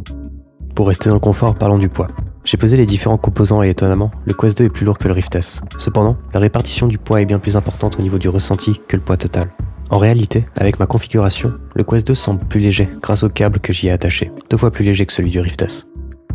Pour 0.75 0.88
rester 0.88 1.11
dans 1.11 1.17
le 1.17 1.20
confort, 1.20 1.53
parlons 1.56 1.76
du 1.76 1.91
poids. 1.91 2.06
J'ai 2.44 2.56
pesé 2.56 2.76
les 2.76 2.86
différents 2.86 3.18
composants 3.18 3.62
et 3.62 3.70
étonnamment, 3.70 4.10
le 4.24 4.34
Quest 4.34 4.58
2 4.58 4.64
est 4.64 4.68
plus 4.68 4.84
lourd 4.84 4.98
que 4.98 5.06
le 5.06 5.14
Rift. 5.14 5.38
Cependant, 5.78 6.16
la 6.34 6.40
répartition 6.40 6.88
du 6.88 6.98
poids 6.98 7.20
est 7.20 7.26
bien 7.26 7.38
plus 7.38 7.56
importante 7.56 7.98
au 7.98 8.02
niveau 8.02 8.18
du 8.18 8.28
ressenti 8.28 8.80
que 8.88 8.96
le 8.96 9.02
poids 9.02 9.16
total. 9.16 9.48
En 9.90 9.98
réalité, 9.98 10.44
avec 10.56 10.80
ma 10.80 10.86
configuration, 10.86 11.52
le 11.74 11.84
Quest 11.84 12.06
2 12.06 12.14
semble 12.14 12.44
plus 12.44 12.60
léger 12.60 12.88
grâce 13.00 13.22
au 13.22 13.28
câble 13.28 13.60
que 13.60 13.72
j'y 13.72 13.88
ai 13.88 13.90
attaché, 13.92 14.32
deux 14.50 14.56
fois 14.56 14.70
plus 14.70 14.84
léger 14.84 15.06
que 15.06 15.12
celui 15.12 15.30
du 15.30 15.40
Rift. 15.40 15.86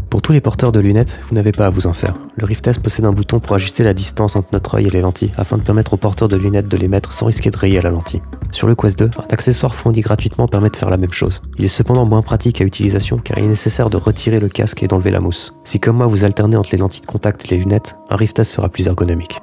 Pour 0.09 0.21
tous 0.21 0.31
les 0.31 0.39
porteurs 0.39 0.71
de 0.71 0.79
lunettes, 0.79 1.19
vous 1.27 1.35
n'avez 1.35 1.51
pas 1.51 1.65
à 1.65 1.69
vous 1.69 1.85
en 1.85 1.91
faire. 1.91 2.13
Le 2.37 2.45
Rift 2.45 2.65
S 2.65 2.77
possède 2.79 3.03
un 3.03 3.11
bouton 3.11 3.41
pour 3.41 3.55
ajuster 3.55 3.83
la 3.83 3.93
distance 3.93 4.37
entre 4.37 4.47
notre 4.53 4.75
œil 4.75 4.87
et 4.87 4.89
les 4.89 5.01
lentilles 5.01 5.33
afin 5.35 5.57
de 5.57 5.63
permettre 5.63 5.95
aux 5.95 5.97
porteurs 5.97 6.29
de 6.29 6.37
lunettes 6.37 6.69
de 6.69 6.77
les 6.77 6.87
mettre 6.87 7.11
sans 7.11 7.25
risquer 7.25 7.51
de 7.51 7.57
rayer 7.57 7.79
à 7.79 7.81
la 7.81 7.91
lentille. 7.91 8.21
Sur 8.51 8.67
le 8.67 8.75
Quest 8.75 8.97
2, 8.99 9.09
un 9.17 9.33
accessoire 9.33 9.75
fourni 9.75 9.99
gratuitement 9.99 10.47
permet 10.47 10.69
de 10.69 10.77
faire 10.77 10.89
la 10.89 10.97
même 10.97 11.11
chose. 11.11 11.41
Il 11.57 11.65
est 11.65 11.69
cependant 11.69 12.05
moins 12.05 12.21
pratique 12.21 12.61
à 12.61 12.63
utilisation 12.63 13.17
car 13.17 13.37
il 13.37 13.43
est 13.43 13.49
nécessaire 13.49 13.89
de 13.89 13.97
retirer 13.97 14.39
le 14.39 14.47
casque 14.47 14.81
et 14.81 14.87
d'enlever 14.87 15.11
la 15.11 15.19
mousse. 15.19 15.53
Si 15.65 15.81
comme 15.81 15.97
moi 15.97 16.07
vous 16.07 16.23
alternez 16.23 16.55
entre 16.55 16.69
les 16.71 16.77
lentilles 16.77 17.01
de 17.01 17.07
contact 17.07 17.43
et 17.45 17.55
les 17.55 17.57
lunettes, 17.57 17.95
un 18.09 18.15
Rift 18.15 18.39
S 18.39 18.49
sera 18.49 18.69
plus 18.69 18.87
ergonomique. 18.87 19.39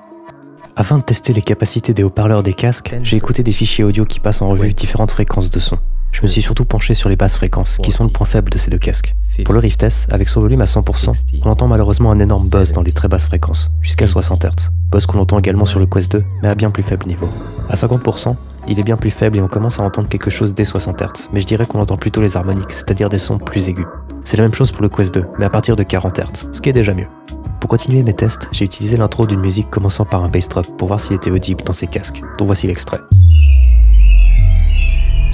Afin 0.76 0.96
de 0.96 1.02
tester 1.02 1.34
les 1.34 1.42
capacités 1.42 1.92
des 1.92 2.02
haut-parleurs 2.02 2.42
des 2.42 2.54
casques, 2.54 2.96
j'ai 3.02 3.18
écouté 3.18 3.42
des 3.42 3.52
fichiers 3.52 3.84
audio 3.84 4.06
qui 4.06 4.18
passent 4.18 4.42
en 4.42 4.48
revue 4.48 4.72
différentes 4.72 5.10
fréquences 5.10 5.50
de 5.50 5.60
son. 5.60 5.78
Je 6.14 6.22
me 6.22 6.28
suis 6.28 6.42
surtout 6.42 6.64
penché 6.64 6.94
sur 6.94 7.08
les 7.08 7.16
basses 7.16 7.36
fréquences, 7.36 7.78
qui 7.82 7.90
sont 7.90 8.04
le 8.04 8.08
point 8.08 8.24
faible 8.24 8.48
de 8.48 8.56
ces 8.56 8.70
deux 8.70 8.78
casques. 8.78 9.16
Pour 9.44 9.52
le 9.52 9.58
Rift 9.58 9.82
S, 9.82 10.06
avec 10.12 10.28
son 10.28 10.40
volume 10.40 10.60
à 10.60 10.64
100%, 10.64 11.40
on 11.44 11.50
entend 11.50 11.66
malheureusement 11.66 12.12
un 12.12 12.20
énorme 12.20 12.48
buzz 12.50 12.70
dans 12.70 12.82
les 12.82 12.92
très 12.92 13.08
basses 13.08 13.26
fréquences, 13.26 13.72
jusqu'à 13.80 14.06
60 14.06 14.44
Hz. 14.44 14.70
Buzz 14.92 15.06
qu'on 15.06 15.18
entend 15.18 15.40
également 15.40 15.64
sur 15.64 15.80
le 15.80 15.86
Quest 15.86 16.12
2, 16.12 16.24
mais 16.40 16.48
à 16.48 16.54
bien 16.54 16.70
plus 16.70 16.84
faible 16.84 17.08
niveau. 17.08 17.28
À 17.68 17.74
50%, 17.74 18.36
il 18.68 18.78
est 18.78 18.84
bien 18.84 18.96
plus 18.96 19.10
faible 19.10 19.38
et 19.38 19.40
on 19.40 19.48
commence 19.48 19.80
à 19.80 19.82
entendre 19.82 20.08
quelque 20.08 20.30
chose 20.30 20.54
dès 20.54 20.62
60 20.62 21.02
Hz, 21.02 21.28
mais 21.32 21.40
je 21.40 21.46
dirais 21.46 21.66
qu'on 21.66 21.80
entend 21.80 21.96
plutôt 21.96 22.22
les 22.22 22.36
harmoniques, 22.36 22.72
c'est-à-dire 22.72 23.08
des 23.08 23.18
sons 23.18 23.38
plus 23.38 23.68
aigus. 23.68 23.86
C'est 24.22 24.36
la 24.36 24.44
même 24.44 24.54
chose 24.54 24.70
pour 24.70 24.82
le 24.82 24.88
Quest 24.88 25.12
2, 25.12 25.26
mais 25.40 25.46
à 25.46 25.50
partir 25.50 25.74
de 25.74 25.82
40 25.82 26.20
Hz, 26.20 26.48
ce 26.52 26.60
qui 26.60 26.68
est 26.68 26.72
déjà 26.72 26.94
mieux. 26.94 27.08
Pour 27.58 27.68
continuer 27.68 28.04
mes 28.04 28.14
tests, 28.14 28.48
j'ai 28.52 28.64
utilisé 28.64 28.96
l'intro 28.96 29.26
d'une 29.26 29.40
musique 29.40 29.68
commençant 29.68 30.04
par 30.04 30.22
un 30.22 30.28
bass 30.28 30.48
drop 30.48 30.76
pour 30.78 30.86
voir 30.86 31.00
s'il 31.00 31.16
était 31.16 31.32
audible 31.32 31.64
dans 31.64 31.72
ces 31.72 31.88
casques, 31.88 32.22
dont 32.38 32.46
voici 32.46 32.68
l'extrait. 32.68 33.00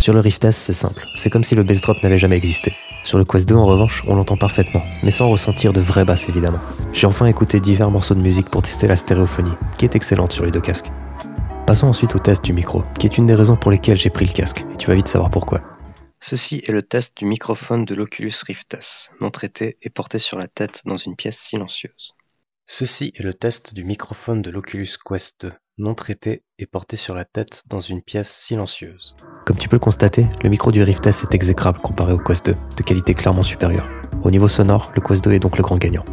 Sur 0.00 0.14
le 0.14 0.20
Rift 0.20 0.42
S, 0.46 0.56
c'est 0.56 0.72
simple. 0.72 1.06
C'est 1.14 1.28
comme 1.28 1.44
si 1.44 1.54
le 1.54 1.62
bass 1.62 1.82
drop 1.82 2.02
n'avait 2.02 2.16
jamais 2.16 2.36
existé. 2.36 2.72
Sur 3.04 3.18
le 3.18 3.26
Quest 3.26 3.46
2, 3.46 3.54
en 3.54 3.66
revanche, 3.66 4.02
on 4.06 4.14
l'entend 4.14 4.38
parfaitement, 4.38 4.82
mais 5.02 5.10
sans 5.10 5.28
ressentir 5.28 5.74
de 5.74 5.80
vraie 5.82 6.06
basse 6.06 6.26
évidemment. 6.30 6.58
J'ai 6.94 7.06
enfin 7.06 7.26
écouté 7.26 7.60
divers 7.60 7.90
morceaux 7.90 8.14
de 8.14 8.22
musique 8.22 8.48
pour 8.48 8.62
tester 8.62 8.86
la 8.86 8.96
stéréophonie, 8.96 9.52
qui 9.76 9.84
est 9.84 9.94
excellente 9.94 10.32
sur 10.32 10.46
les 10.46 10.50
deux 10.50 10.62
casques. 10.62 10.90
Passons 11.66 11.86
ensuite 11.86 12.14
au 12.14 12.18
test 12.18 12.42
du 12.42 12.54
micro, 12.54 12.82
qui 12.98 13.06
est 13.06 13.18
une 13.18 13.26
des 13.26 13.34
raisons 13.34 13.56
pour 13.56 13.70
lesquelles 13.70 13.98
j'ai 13.98 14.08
pris 14.08 14.24
le 14.24 14.32
casque, 14.32 14.64
et 14.72 14.76
tu 14.78 14.86
vas 14.86 14.94
vite 14.94 15.08
savoir 15.08 15.28
pourquoi. 15.28 15.58
Ceci 16.18 16.62
est 16.66 16.72
le 16.72 16.82
test 16.82 17.18
du 17.18 17.26
microphone 17.26 17.84
de 17.84 17.94
l'Oculus 17.94 18.32
Rift 18.46 18.72
S, 18.72 19.10
non 19.20 19.30
traité 19.30 19.76
et 19.82 19.90
porté 19.90 20.18
sur 20.18 20.38
la 20.38 20.48
tête 20.48 20.80
dans 20.86 20.96
une 20.96 21.14
pièce 21.14 21.38
silencieuse. 21.38 22.14
Ceci 22.64 23.12
est 23.16 23.22
le 23.22 23.34
test 23.34 23.74
du 23.74 23.84
microphone 23.84 24.40
de 24.40 24.50
l'Oculus 24.50 24.88
Quest 25.04 25.42
2, 25.42 25.52
non 25.80 25.94
traité 25.94 26.42
et 26.58 26.66
porté 26.66 26.96
sur 26.96 27.14
la 27.14 27.24
tête 27.24 27.64
dans 27.68 27.80
une 27.80 28.02
pièce 28.02 28.30
silencieuse. 28.30 29.16
Comme 29.46 29.56
tu 29.56 29.68
peux 29.68 29.76
le 29.76 29.80
constater, 29.80 30.26
le 30.44 30.50
micro 30.50 30.70
du 30.70 30.82
Rift 30.82 31.06
S 31.06 31.24
est 31.24 31.34
exécrable 31.34 31.78
comparé 31.78 32.12
au 32.12 32.18
Quest 32.18 32.46
2, 32.46 32.56
de 32.76 32.82
qualité 32.82 33.14
clairement 33.14 33.42
supérieure. 33.42 33.88
Au 34.22 34.30
niveau 34.30 34.46
sonore, 34.46 34.92
le 34.94 35.00
Quest 35.00 35.24
2 35.24 35.32
est 35.32 35.38
donc 35.38 35.56
le 35.56 35.62
grand 35.62 35.78
gagnant. 35.78 36.04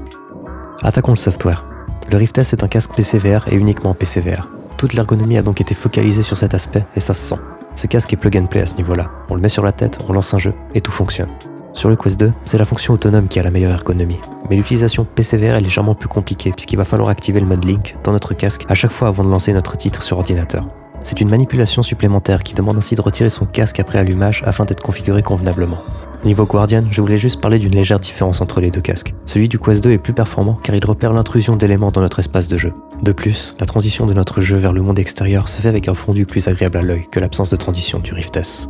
Attaquons 0.82 1.12
le 1.12 1.18
software. 1.18 1.66
Le 2.10 2.18
Rift 2.18 2.38
S 2.38 2.54
est 2.54 2.64
un 2.64 2.68
casque 2.68 2.96
PCVR 2.96 3.48
et 3.52 3.56
uniquement 3.56 3.94
PCVR. 3.94 4.48
Toute 4.78 4.94
l'ergonomie 4.94 5.38
a 5.38 5.42
donc 5.42 5.60
été 5.60 5.76
focalisée 5.76 6.22
sur 6.22 6.38
cet 6.38 6.54
aspect 6.54 6.86
et 6.96 7.02
ça 7.02 7.14
se 7.14 7.36
sent. 7.36 7.42
Ce 7.76 7.88
casque 7.88 8.14
est 8.14 8.18
plug 8.18 8.38
and 8.38 8.46
play 8.46 8.62
à 8.62 8.66
ce 8.66 8.76
niveau-là. 8.76 9.10
On 9.30 9.36
le 9.36 9.42
met 9.42 9.50
sur 9.50 9.64
la 9.64 9.74
tête, 9.74 10.00
on 10.08 10.14
lance 10.14 10.34
un 10.34 10.40
jeu 10.40 10.54
et 10.74 10.82
tout 10.82 10.92
fonctionne. 10.92 11.30
Sur 11.78 11.90
le 11.90 11.96
Quest 11.96 12.20
2, 12.20 12.32
c'est 12.44 12.58
la 12.58 12.66
fonction 12.66 12.96
autonome 12.96 13.28
qui 13.28 13.40
a 13.40 13.44
la 13.44 13.52
meilleure 13.52 13.72
ergonomie. 13.72 14.18
Mais 14.50 14.56
l'utilisation 14.56 15.06
PCVR 15.06 15.54
est 15.54 15.62
légèrement 15.62 15.94
plus 15.94 16.08
compliquée 16.08 16.52
puisqu'il 16.52 16.76
va 16.76 16.86
falloir 16.86 17.10
activer 17.10 17.40
le 17.40 17.46
mode 17.46 17.64
Link 17.64 17.96
dans 18.04 18.14
notre 18.14 18.34
casque 18.34 18.66
à 18.68 18.74
chaque 18.74 18.92
fois 18.92 19.10
avant 19.10 19.24
de 19.24 19.30
lancer 19.30 19.54
notre 19.54 19.78
titre 19.78 20.02
sur 20.02 20.18
ordinateur. 20.18 20.66
C'est 21.04 21.22
une 21.22 21.30
manipulation 21.30 21.84
supplémentaire 21.84 22.42
qui 22.42 22.56
demande 22.56 22.78
ainsi 22.78 22.96
de 22.96 23.02
retirer 23.02 23.30
son 23.30 23.46
casque 23.46 23.80
après 23.80 24.00
allumage 24.00 24.42
afin 24.48 24.66
d'être 24.66 24.82
configuré 24.82 25.22
convenablement. 25.22 25.78
Niveau 26.24 26.48
Guardian, 26.48 26.84
je 26.90 27.00
voulais 27.00 27.20
juste 27.20 27.42
parler 27.42 27.60
d'une 27.60 27.76
légère 27.76 28.00
différence 28.00 28.42
entre 28.42 28.60
les 28.60 28.72
deux 28.72 28.82
casques. 28.82 29.14
Celui 29.28 29.48
du 29.48 29.60
Quest 29.60 29.84
2 29.84 29.92
est 29.92 30.00
plus 30.00 30.14
performant 30.14 30.56
car 30.56 30.76
il 30.76 30.84
repère 30.84 31.14
l'intrusion 31.14 31.56
d'éléments 31.56 31.92
dans 31.92 32.02
notre 32.02 32.18
espace 32.18 32.48
de 32.48 32.58
jeu. 32.58 32.74
De 33.04 33.12
plus, 33.12 33.56
la 33.60 33.68
transition 33.68 34.08
de 34.08 34.16
notre 34.16 34.42
jeu 34.42 34.58
vers 34.58 34.74
le 34.74 34.82
monde 34.82 34.98
extérieur 34.98 35.48
se 35.48 35.62
fait 35.62 35.70
avec 35.70 35.88
un 35.88 35.94
fondu 35.94 36.26
plus 36.26 36.48
agréable 36.48 36.78
à 36.78 36.82
l'œil 36.82 37.06
que 37.12 37.20
l'absence 37.20 37.52
de 37.52 37.56
transition 37.56 38.00
du 38.00 38.14
Rift 38.14 38.36
S. 38.36 38.68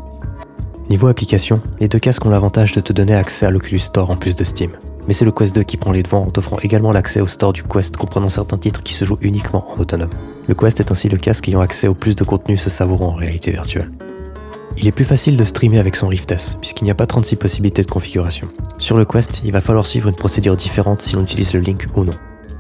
Niveau 0.90 1.08
application, 1.08 1.60
les 1.82 1.90
deux 1.90 2.00
casques 2.00 2.26
ont 2.26 2.30
l'avantage 2.30 2.72
de 2.72 2.80
te 2.80 2.94
donner 2.94 3.14
accès 3.14 3.46
à 3.46 3.52
l'Oculus 3.52 3.80
Store 3.80 4.10
en 4.10 4.16
plus 4.16 4.38
de 4.38 4.46
Steam. 4.46 4.72
Mais 5.06 5.14
c'est 5.14 5.26
le 5.26 5.34
Quest 5.34 5.54
2 5.54 5.64
qui 5.64 5.76
prend 5.76 5.92
les 5.92 6.02
devants 6.02 6.22
en 6.22 6.32
t'offrant 6.32 6.58
également 6.60 6.94
l'accès 6.94 7.20
au 7.20 7.28
store 7.28 7.52
du 7.52 7.64
Quest 7.64 7.98
comprenant 7.98 8.30
certains 8.30 8.58
titres 8.58 8.82
qui 8.84 8.94
se 8.94 9.04
jouent 9.04 9.18
uniquement 9.22 9.70
en 9.70 9.80
autonome. 9.82 10.10
Le 10.48 10.56
Quest 10.56 10.80
est 10.80 10.90
ainsi 10.90 11.10
le 11.10 11.18
casque 11.18 11.50
ayant 11.50 11.60
accès 11.60 11.90
au 11.90 11.94
plus 11.94 12.16
de 12.16 12.24
contenu 12.24 12.56
se 12.56 12.70
savourant 12.70 13.08
en 13.08 13.16
réalité 13.16 13.52
virtuelle. 13.52 13.92
Il 14.78 14.88
est 14.88 14.94
plus 14.94 15.06
facile 15.06 15.36
de 15.36 15.44
streamer 15.44 15.80
avec 15.80 15.98
son 15.98 16.08
Rift 16.08 16.32
S, 16.32 16.58
puisqu'il 16.62 16.86
n'y 16.86 16.92
a 16.92 16.96
pas 16.96 17.06
36 17.06 17.36
possibilités 17.36 17.82
de 17.82 17.92
configuration. 17.92 18.48
Sur 18.78 18.98
le 18.98 19.04
Quest, 19.04 19.42
il 19.44 19.52
va 19.52 19.60
falloir 19.60 19.86
suivre 19.86 20.08
une 20.08 20.16
procédure 20.16 20.56
différente 20.56 21.02
si 21.02 21.16
l'on 21.16 21.24
utilise 21.24 21.54
le 21.54 21.60
Link 21.60 21.86
ou 21.96 22.06
non. 22.06 22.14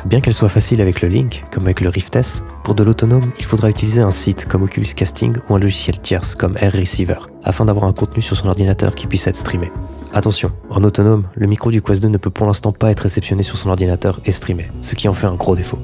Bien 0.05 0.21
qu'elle 0.21 0.33
soit 0.33 0.49
facile 0.49 0.79
avec 0.79 1.01
le 1.01 1.09
Link, 1.09 1.43
comme 1.51 1.65
avec 1.65 1.81
le 1.81 1.89
Rift 1.89 2.15
S, 2.15 2.43
pour 2.63 2.75
de 2.75 2.83
l'autonome, 2.83 3.31
il 3.39 3.45
faudra 3.45 3.69
utiliser 3.69 4.01
un 4.01 4.11
site 4.11 4.45
comme 4.45 4.63
Oculus 4.63 4.93
Casting 4.95 5.35
ou 5.49 5.55
un 5.55 5.59
logiciel 5.59 5.99
tierce 5.99 6.35
comme 6.35 6.55
Air 6.61 6.73
Receiver, 6.73 7.17
afin 7.43 7.65
d'avoir 7.65 7.85
un 7.85 7.93
contenu 7.93 8.21
sur 8.21 8.37
son 8.37 8.47
ordinateur 8.47 8.95
qui 8.95 9.07
puisse 9.07 9.27
être 9.27 9.35
streamé. 9.35 9.71
Attention, 10.13 10.51
en 10.69 10.83
autonome, 10.83 11.23
le 11.35 11.47
micro 11.47 11.71
du 11.71 11.81
Quest 11.81 12.01
2 12.01 12.07
ne 12.07 12.17
peut 12.17 12.29
pour 12.29 12.45
l'instant 12.45 12.71
pas 12.71 12.91
être 12.91 13.01
réceptionné 13.01 13.43
sur 13.43 13.57
son 13.57 13.69
ordinateur 13.69 14.21
et 14.25 14.31
streamé, 14.31 14.67
ce 14.81 14.95
qui 14.95 15.09
en 15.09 15.13
fait 15.13 15.27
un 15.27 15.35
gros 15.35 15.55
défaut. 15.55 15.79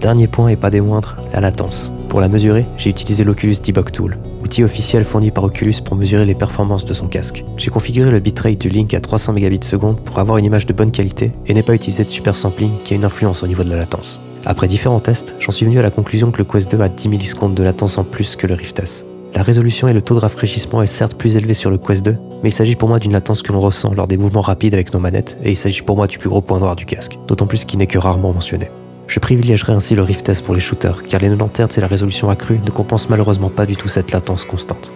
Dernier 0.00 0.28
point 0.28 0.48
et 0.48 0.56
pas 0.56 0.70
des 0.70 0.80
moindres, 0.80 1.16
la 1.34 1.40
latence. 1.40 1.92
Pour 2.08 2.20
la 2.20 2.28
mesurer, 2.28 2.64
j'ai 2.78 2.88
utilisé 2.88 3.22
l'Oculus 3.22 3.56
Debug 3.62 3.90
Tool, 3.90 4.16
officiel 4.58 5.04
fourni 5.04 5.30
par 5.30 5.44
Oculus 5.44 5.76
pour 5.84 5.96
mesurer 5.96 6.24
les 6.24 6.34
performances 6.34 6.84
de 6.84 6.92
son 6.92 7.06
casque. 7.06 7.44
J'ai 7.56 7.70
configuré 7.70 8.10
le 8.10 8.20
bitrate 8.20 8.58
du 8.58 8.68
link 8.68 8.92
à 8.92 9.00
300 9.00 9.34
Mbps 9.34 9.76
pour 10.04 10.18
avoir 10.18 10.38
une 10.38 10.44
image 10.44 10.66
de 10.66 10.72
bonne 10.72 10.90
qualité 10.90 11.30
et 11.46 11.54
n'ai 11.54 11.62
pas 11.62 11.74
utilisé 11.74 12.04
de 12.04 12.08
super 12.08 12.34
sampling 12.34 12.70
qui 12.84 12.94
a 12.94 12.96
une 12.96 13.04
influence 13.04 13.42
au 13.42 13.46
niveau 13.46 13.62
de 13.62 13.70
la 13.70 13.76
latence. 13.76 14.20
Après 14.46 14.66
différents 14.66 15.00
tests, 15.00 15.34
j'en 15.38 15.52
suis 15.52 15.66
venu 15.66 15.78
à 15.78 15.82
la 15.82 15.90
conclusion 15.90 16.30
que 16.30 16.38
le 16.38 16.44
Quest 16.44 16.70
2 16.70 16.80
a 16.80 16.88
10 16.88 17.08
millisecondes 17.08 17.54
de 17.54 17.62
latence 17.62 17.98
en 17.98 18.04
plus 18.04 18.36
que 18.36 18.46
le 18.46 18.54
Rift 18.54 18.78
S. 18.80 19.06
La 19.34 19.42
résolution 19.42 19.86
et 19.86 19.92
le 19.92 20.02
taux 20.02 20.14
de 20.14 20.20
rafraîchissement 20.20 20.82
est 20.82 20.88
certes 20.88 21.14
plus 21.14 21.36
élevé 21.36 21.54
sur 21.54 21.70
le 21.70 21.78
Quest 21.78 22.04
2, 22.04 22.16
mais 22.42 22.48
il 22.48 22.52
s'agit 22.52 22.74
pour 22.74 22.88
moi 22.88 22.98
d'une 22.98 23.12
latence 23.12 23.42
que 23.42 23.52
l'on 23.52 23.60
ressent 23.60 23.94
lors 23.94 24.08
des 24.08 24.16
mouvements 24.16 24.40
rapides 24.40 24.74
avec 24.74 24.92
nos 24.92 24.98
manettes, 24.98 25.36
et 25.44 25.50
il 25.50 25.56
s'agit 25.56 25.82
pour 25.82 25.96
moi 25.96 26.08
du 26.08 26.18
plus 26.18 26.28
gros 26.28 26.40
point 26.40 26.58
noir 26.58 26.74
du 26.74 26.84
casque, 26.84 27.16
d'autant 27.28 27.46
plus 27.46 27.64
qu'il 27.64 27.78
n'est 27.78 27.86
que 27.86 27.98
rarement 27.98 28.32
mentionné. 28.32 28.68
Je 29.10 29.18
privilégierai 29.18 29.72
ainsi 29.72 29.96
le 29.96 30.04
Rift 30.04 30.28
S 30.28 30.40
pour 30.40 30.54
les 30.54 30.60
shooters, 30.60 31.02
car 31.02 31.20
les 31.20 31.28
90 31.28 31.62
Hz 31.62 31.78
et 31.78 31.80
la 31.80 31.88
résolution 31.88 32.30
accrue 32.30 32.60
ne 32.64 32.70
compensent 32.70 33.08
malheureusement 33.10 33.50
pas 33.50 33.66
du 33.66 33.74
tout 33.74 33.88
cette 33.88 34.12
latence 34.12 34.44
constante. 34.44 34.92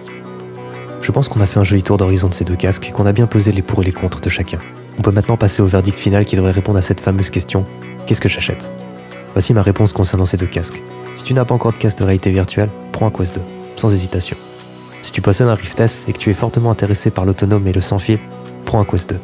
Je 1.02 1.10
pense 1.10 1.26
qu'on 1.26 1.40
a 1.40 1.46
fait 1.46 1.58
un 1.58 1.64
joli 1.64 1.82
tour 1.82 1.96
d'horizon 1.96 2.28
de 2.28 2.34
ces 2.34 2.44
deux 2.44 2.54
casques 2.54 2.88
et 2.88 2.92
qu'on 2.92 3.06
a 3.06 3.12
bien 3.12 3.26
pesé 3.26 3.50
les 3.50 3.60
pour 3.60 3.82
et 3.82 3.86
les 3.86 3.92
contre 3.92 4.20
de 4.20 4.28
chacun. 4.28 4.58
On 4.98 5.02
peut 5.02 5.10
maintenant 5.10 5.36
passer 5.36 5.62
au 5.62 5.66
verdict 5.66 5.98
final 5.98 6.26
qui 6.26 6.36
devrait 6.36 6.52
répondre 6.52 6.78
à 6.78 6.80
cette 6.80 7.00
fameuse 7.00 7.28
question 7.28 7.66
qu'est-ce 8.06 8.20
que 8.20 8.28
j'achète? 8.28 8.70
Voici 9.32 9.52
ma 9.52 9.62
réponse 9.62 9.92
concernant 9.92 10.26
ces 10.26 10.36
deux 10.36 10.46
casques. 10.46 10.80
Si 11.16 11.24
tu 11.24 11.34
n'as 11.34 11.44
pas 11.44 11.54
encore 11.56 11.72
de 11.72 11.78
casque 11.78 11.98
de 11.98 12.04
réalité 12.04 12.30
virtuelle, 12.30 12.68
prends 12.92 13.08
un 13.08 13.10
Quest 13.10 13.34
2, 13.34 13.40
sans 13.74 13.92
hésitation. 13.92 14.36
Si 15.02 15.10
tu 15.10 15.22
possèdes 15.22 15.48
un 15.48 15.56
Rift 15.56 15.80
et 16.06 16.12
que 16.12 16.18
tu 16.18 16.30
es 16.30 16.34
fortement 16.34 16.70
intéressé 16.70 17.10
par 17.10 17.24
l'autonome 17.24 17.66
et 17.66 17.72
le 17.72 17.80
sans 17.80 17.98
fil, 17.98 18.20
prends 18.64 18.80
un 18.80 18.84
Quest 18.84 19.10
2. 19.10 19.18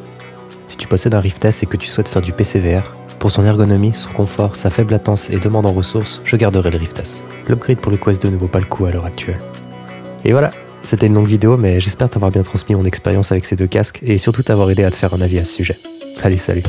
Si 0.67 0.77
tu 0.77 0.89
possèdes 0.89 1.15
un 1.15 1.21
Rift 1.21 1.45
S 1.45 1.63
et 1.63 1.67
que 1.67 1.77
tu 1.77 1.87
souhaites 1.87 2.09
faire 2.09 2.23
du 2.23 2.33
PCVR, 2.33 2.91
pour 3.21 3.31
son 3.31 3.45
ergonomie, 3.45 3.93
son 3.95 4.11
confort, 4.11 4.57
sa 4.57 4.71
faible 4.71 4.93
latence 4.93 5.31
et 5.31 5.39
demande 5.39 5.67
en 5.67 5.73
ressources, 5.73 6.23
je 6.25 6.37
garderai 6.37 6.71
le 6.71 6.79
Rift 6.79 6.99
S. 6.99 7.23
L'upgrade 7.49 7.77
pour 7.77 7.93
le 7.93 7.99
Quest 7.99 8.23
2 8.23 8.31
ne 8.31 8.37
vaut 8.37 8.49
pas 8.49 8.59
le 8.59 8.65
coup 8.65 8.87
à 8.87 8.91
l'heure 8.91 9.05
actuelle. 9.05 9.39
Et 10.25 10.33
voilà, 10.33 10.51
c'était 10.83 11.07
une 11.07 11.15
longue 11.15 11.29
vidéo, 11.29 11.57
mais 11.57 11.79
j'espère 11.81 12.09
t'avoir 12.09 12.33
bien 12.33 12.43
transmis 12.43 12.75
mon 12.75 12.85
expérience 12.85 13.31
avec 13.31 13.45
ces 13.45 13.57
deux 13.57 13.67
casques 13.67 14.01
et 14.03 14.19
surtout 14.19 14.43
t'avoir 14.43 14.71
aidé 14.71 14.85
à 14.85 14.91
te 14.91 14.97
faire 14.97 15.15
un 15.15 15.21
avis 15.21 15.39
à 15.39 15.45
ce 15.45 15.53
sujet. 15.53 15.79
Allez, 16.23 16.39
salut 16.39 16.63